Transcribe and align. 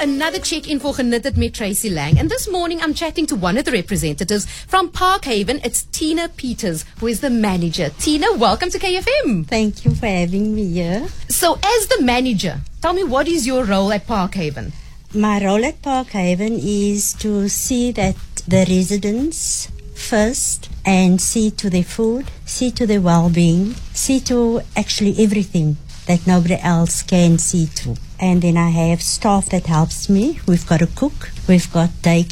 another 0.00 0.38
check-in 0.38 0.80
for 0.80 0.94
Geknit 0.94 1.22
Dit 1.22 1.36
met 1.36 1.52
Tracey 1.52 1.90
Lange. 1.90 2.18
And 2.18 2.30
this 2.30 2.48
morning 2.48 2.80
I'm 2.80 2.94
chatting 2.94 3.26
to 3.26 3.36
one 3.36 3.58
of 3.58 3.66
the 3.66 3.72
representatives 3.72 4.46
from 4.46 4.90
Parkhaven. 4.90 5.60
It's 5.64 5.82
Tina 5.84 6.28
Peters, 6.30 6.86
who 6.98 7.06
is 7.06 7.20
the 7.20 7.28
manager. 7.28 7.90
Tina, 7.98 8.32
welcome 8.38 8.70
to 8.70 8.78
KFM. 8.78 9.46
Thank 9.46 9.84
you 9.84 9.94
for 9.94 10.06
having 10.06 10.54
me 10.54 10.68
here. 10.68 11.06
So 11.28 11.58
as 11.62 11.86
the 11.88 12.02
manager, 12.02 12.60
tell 12.80 12.94
me 12.94 13.04
what 13.04 13.28
is 13.28 13.46
your 13.46 13.64
role 13.64 13.92
at 13.92 14.06
Parkhaven? 14.06 14.72
My 15.14 15.44
role 15.44 15.64
at 15.66 15.82
Parkhaven 15.82 16.58
is 16.62 17.12
to 17.14 17.48
see 17.50 17.92
that 17.92 18.16
the 18.48 18.64
residents 18.68 19.68
first 20.00 20.68
and 20.84 21.20
see 21.20 21.50
to 21.52 21.70
their 21.70 21.84
food, 21.84 22.30
see 22.44 22.70
to 22.72 22.86
their 22.86 23.00
well-being, 23.00 23.74
see 23.94 24.18
to 24.20 24.62
actually 24.76 25.14
everything 25.22 25.76
that 26.06 26.26
nobody 26.26 26.58
else 26.60 27.02
can 27.02 27.38
see 27.38 27.66
to. 27.66 27.96
And 28.18 28.42
then 28.42 28.56
I 28.56 28.70
have 28.70 29.02
staff 29.02 29.50
that 29.50 29.66
helps 29.66 30.08
me. 30.08 30.40
We've 30.46 30.66
got 30.66 30.82
a 30.82 30.86
cook, 30.86 31.30
we've 31.46 31.72
got 31.72 31.90
day. 32.02 32.24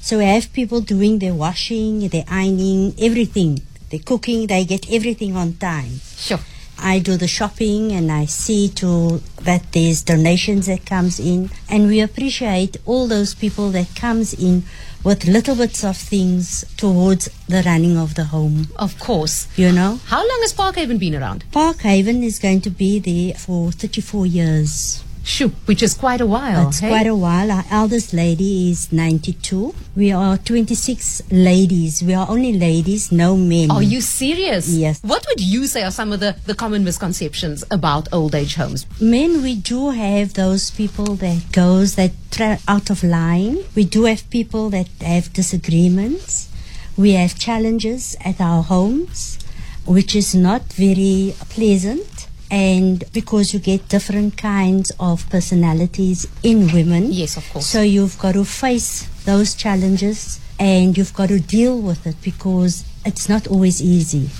So 0.00 0.18
we 0.18 0.24
have 0.24 0.52
people 0.52 0.80
doing 0.80 1.18
their 1.18 1.34
washing, 1.34 2.08
their 2.08 2.24
ironing, 2.28 2.94
everything. 2.98 3.62
Their 3.90 4.00
cooking, 4.00 4.46
they 4.46 4.64
get 4.64 4.90
everything 4.92 5.36
on 5.36 5.54
time. 5.54 6.00
Sure. 6.16 6.40
I 6.78 6.98
do 6.98 7.16
the 7.16 7.28
shopping 7.28 7.92
and 7.92 8.10
I 8.10 8.24
see 8.26 8.68
to 8.70 9.20
that 9.42 9.72
there's 9.72 10.02
donations 10.02 10.66
that 10.66 10.86
comes 10.86 11.20
in 11.20 11.50
and 11.68 11.86
we 11.86 12.00
appreciate 12.00 12.76
all 12.86 13.06
those 13.06 13.34
people 13.34 13.70
that 13.70 13.94
comes 13.94 14.34
in 14.34 14.64
with 15.04 15.26
little 15.26 15.54
bits 15.54 15.84
of 15.84 15.96
things 15.96 16.64
towards 16.76 17.28
the 17.46 17.62
running 17.64 17.98
of 17.98 18.14
the 18.14 18.24
home. 18.24 18.68
Of 18.76 18.98
course. 18.98 19.46
You 19.56 19.70
know? 19.70 20.00
How 20.06 20.18
long 20.18 20.38
has 20.40 20.54
Parkhaven 20.54 20.98
been 20.98 21.14
around? 21.14 21.44
Parkhaven 21.52 22.22
is 22.22 22.38
going 22.38 22.62
to 22.62 22.70
be 22.70 22.98
there 22.98 23.34
for 23.34 23.70
34 23.70 24.26
years. 24.26 25.03
Shoo, 25.24 25.48
which 25.64 25.82
is 25.82 25.94
quite 25.94 26.20
a 26.20 26.26
while. 26.26 26.68
It's 26.68 26.80
hey? 26.80 26.88
quite 26.88 27.06
a 27.06 27.14
while. 27.14 27.50
Our 27.50 27.64
eldest 27.70 28.12
lady 28.12 28.70
is 28.70 28.92
92. 28.92 29.74
We 29.96 30.12
are 30.12 30.36
26 30.36 31.22
ladies. 31.32 32.02
We 32.02 32.12
are 32.12 32.28
only 32.28 32.52
ladies, 32.52 33.10
no 33.10 33.34
men. 33.34 33.70
Are 33.70 33.82
you 33.82 34.02
serious? 34.02 34.68
Yes. 34.68 35.00
What 35.02 35.24
would 35.26 35.40
you 35.40 35.66
say 35.66 35.82
are 35.82 35.90
some 35.90 36.12
of 36.12 36.20
the, 36.20 36.36
the 36.44 36.54
common 36.54 36.84
misconceptions 36.84 37.64
about 37.70 38.06
old 38.12 38.34
age 38.34 38.56
homes? 38.56 38.86
Men, 39.00 39.42
we 39.42 39.54
do 39.56 39.90
have 39.90 40.34
those 40.34 40.70
people 40.70 41.16
that 41.16 41.52
goes 41.52 41.94
that 41.94 42.12
tra- 42.30 42.58
out 42.68 42.90
of 42.90 43.02
line. 43.02 43.64
We 43.74 43.84
do 43.84 44.04
have 44.04 44.28
people 44.28 44.68
that 44.70 44.88
have 45.00 45.32
disagreements. 45.32 46.50
We 46.98 47.12
have 47.12 47.38
challenges 47.38 48.14
at 48.22 48.42
our 48.42 48.62
homes, 48.62 49.38
which 49.86 50.14
is 50.14 50.34
not 50.34 50.70
very 50.74 51.34
pleasant. 51.48 52.28
And 52.50 53.04
because 53.12 53.52
you 53.52 53.60
get 53.60 53.88
different 53.88 54.36
kinds 54.36 54.92
of 55.00 55.28
personalities 55.30 56.26
in 56.42 56.72
women. 56.72 57.12
Yes, 57.12 57.36
of 57.36 57.48
course. 57.50 57.66
So 57.66 57.82
you've 57.82 58.18
got 58.18 58.32
to 58.32 58.44
face 58.44 59.08
those 59.24 59.54
challenges 59.54 60.40
and 60.58 60.96
you've 60.96 61.14
got 61.14 61.30
to 61.30 61.40
deal 61.40 61.80
with 61.80 62.06
it 62.06 62.16
because 62.22 62.84
it's 63.04 63.28
not 63.28 63.46
always 63.48 63.82
easy. 63.82 64.30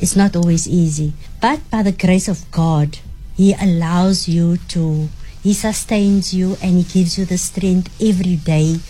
It's 0.00 0.16
not 0.16 0.34
always 0.34 0.66
easy. 0.66 1.12
But 1.40 1.60
by 1.70 1.82
the 1.82 1.92
grace 1.92 2.28
of 2.28 2.50
God, 2.50 2.98
He 3.36 3.54
allows 3.54 4.28
you 4.28 4.56
to, 4.68 5.08
He 5.42 5.54
sustains 5.54 6.34
you 6.34 6.56
and 6.62 6.76
He 6.78 6.82
gives 6.82 7.18
you 7.18 7.24
the 7.24 7.38
strength 7.38 7.94
every 8.02 8.36
day 8.36 8.80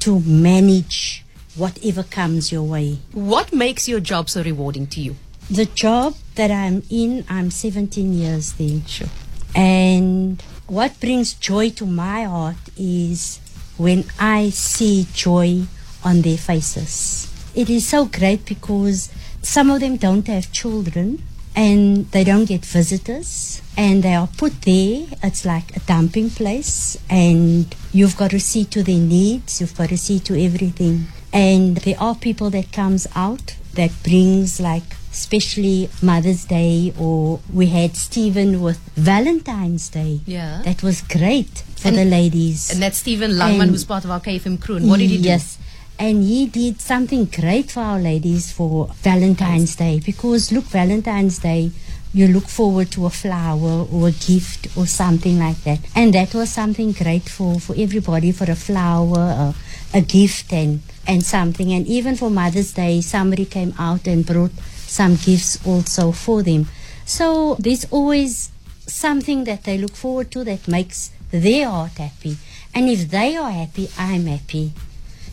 to 0.00 0.20
manage 0.20 1.24
whatever 1.56 2.02
comes 2.04 2.52
your 2.52 2.62
way. 2.62 2.98
What 3.12 3.52
makes 3.52 3.88
your 3.88 4.00
job 4.00 4.30
so 4.30 4.42
rewarding 4.42 4.86
to 4.88 5.00
you? 5.00 5.16
The 5.50 5.64
job 5.64 6.14
that 6.38 6.50
I'm 6.52 6.82
in, 6.88 7.24
I'm 7.28 7.50
17 7.50 8.14
years 8.14 8.52
there. 8.54 8.80
Sure. 8.86 9.08
And 9.54 10.40
what 10.68 10.98
brings 11.00 11.34
joy 11.34 11.70
to 11.70 11.84
my 11.84 12.22
heart 12.22 12.56
is 12.76 13.40
when 13.76 14.04
I 14.20 14.50
see 14.50 15.06
joy 15.12 15.64
on 16.04 16.22
their 16.22 16.38
faces. 16.38 17.26
It 17.54 17.68
is 17.68 17.86
so 17.88 18.06
great 18.06 18.46
because 18.46 19.10
some 19.42 19.68
of 19.70 19.80
them 19.80 19.96
don't 19.96 20.26
have 20.28 20.52
children 20.52 21.24
and 21.56 22.08
they 22.12 22.22
don't 22.22 22.44
get 22.44 22.64
visitors 22.64 23.60
and 23.76 24.04
they 24.04 24.14
are 24.14 24.28
put 24.28 24.62
there. 24.62 25.06
It's 25.24 25.44
like 25.44 25.76
a 25.76 25.80
dumping 25.80 26.30
place 26.30 26.96
and 27.10 27.74
you've 27.92 28.16
got 28.16 28.30
to 28.30 28.38
see 28.38 28.64
to 28.66 28.84
their 28.84 29.00
needs, 29.00 29.60
you've 29.60 29.76
got 29.76 29.88
to 29.88 29.98
see 29.98 30.20
to 30.20 30.40
everything. 30.40 31.06
And 31.32 31.78
there 31.78 31.96
are 31.98 32.14
people 32.14 32.50
that 32.50 32.72
comes 32.72 33.08
out 33.16 33.56
that 33.78 33.92
brings 34.02 34.60
like 34.60 34.88
especially 35.12 35.88
Mother's 36.02 36.44
Day 36.44 36.92
or 36.98 37.40
we 37.52 37.66
had 37.66 37.96
Stephen 37.96 38.60
with 38.60 38.78
Valentine's 38.94 39.88
Day. 39.88 40.20
Yeah. 40.26 40.62
That 40.64 40.82
was 40.82 41.00
great 41.00 41.62
for 41.76 41.88
And- 41.88 41.96
the 41.98 42.04
ladies. 42.04 42.70
And 42.70 42.82
that's 42.82 42.98
Stephen 42.98 43.32
Langman, 43.32 43.70
who's 43.70 43.84
part 43.84 44.04
of 44.04 44.10
our 44.10 44.20
KFM 44.20 44.58
crew. 44.60 44.76
And 44.76 44.88
what 44.88 44.98
did 44.98 45.10
he 45.10 45.18
do? 45.18 45.28
Yes. 45.28 45.58
And 45.98 46.22
he 46.22 46.46
did 46.46 46.80
something 46.80 47.24
great 47.40 47.70
for 47.72 47.80
our 47.80 47.98
ladies 47.98 48.52
for 48.52 48.88
Valentine's 49.02 49.74
Day 49.74 50.00
because 50.04 50.52
look, 50.52 50.64
Valentine's 50.64 51.38
Day, 51.38 51.72
you 52.14 52.28
look 52.28 52.48
forward 52.48 52.90
to 52.92 53.06
a 53.06 53.10
flower 53.10 53.86
or 53.92 54.08
a 54.08 54.12
gift 54.12 54.68
or 54.76 54.86
something 54.86 55.38
like 55.38 55.60
that. 55.64 55.80
And 55.96 56.12
that 56.14 56.34
was 56.34 56.50
something 56.50 56.92
great 56.92 57.28
for, 57.28 57.58
for 57.58 57.74
everybody 57.76 58.30
for 58.32 58.48
a 58.50 58.54
flower, 58.54 59.18
a, 59.18 59.54
a 59.94 60.00
gift, 60.00 60.52
and, 60.52 60.80
and 61.06 61.22
something. 61.24 61.72
And 61.72 61.86
even 61.86 62.16
for 62.16 62.30
Mother's 62.30 62.72
Day, 62.72 63.00
somebody 63.00 63.44
came 63.44 63.74
out 63.78 64.06
and 64.06 64.24
brought 64.24 64.52
some 64.86 65.16
gifts 65.16 65.64
also 65.66 66.12
for 66.12 66.42
them. 66.42 66.66
So 67.04 67.56
there's 67.58 67.86
always 67.90 68.50
something 68.86 69.44
that 69.44 69.64
they 69.64 69.78
look 69.78 69.96
forward 69.96 70.30
to 70.32 70.44
that 70.44 70.68
makes 70.68 71.10
their 71.30 71.68
heart 71.68 71.92
happy. 71.92 72.36
And 72.74 72.88
if 72.88 73.10
they 73.10 73.36
are 73.36 73.50
happy, 73.50 73.88
I'm 73.98 74.26
happy. 74.26 74.72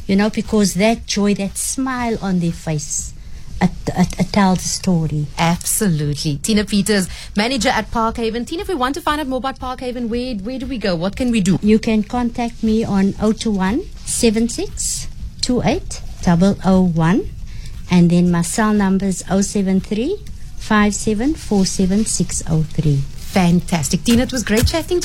You 0.08 0.16
know, 0.16 0.30
because 0.30 0.76
that 0.76 1.06
joy, 1.06 1.34
that 1.36 1.58
smile 1.58 2.18
on 2.22 2.40
their 2.40 2.52
face, 2.52 3.14
it, 3.62 3.72
it, 3.88 4.20
it 4.20 4.34
tells 4.34 4.60
a 4.60 4.68
story. 4.68 5.28
Absolutely. 5.38 6.38
Tina 6.38 6.64
Peters, 6.64 7.10
manager 7.36 7.70
at 7.70 7.90
Parkhaven. 7.92 8.46
Tina, 8.46 8.62
if 8.62 8.68
we 8.68 8.76
want 8.76 8.96
to 8.96 9.02
find 9.02 9.20
out 9.20 9.28
more 9.28 9.38
about 9.38 9.60
Parkhaven, 9.60 10.08
where, 10.10 10.36
where 10.36 10.60
do 10.60 10.68
we 10.68 10.78
go? 10.78 10.96
What 10.96 11.16
can 11.16 11.32
we 11.32 11.42
do? 11.42 11.58
You 11.62 11.80
can 11.80 12.04
contact 12.04 12.64
me 12.64 12.84
on 12.84 13.14
021 13.14 13.82
76 14.06 15.08
28 15.42 16.02
001 16.24 17.30
and 17.92 18.10
then 18.10 18.32
my 18.32 18.42
cell 18.42 18.74
number 18.74 19.06
is 19.06 19.20
073 19.28 20.18
5747 20.58 22.06
603. 22.06 22.96
Fantastic. 22.98 24.04
Tina, 24.04 24.24
it 24.24 24.32
was 24.32 24.44
great 24.44 24.66
chatting 24.66 25.00
to 25.00 25.00
you. 25.00 25.02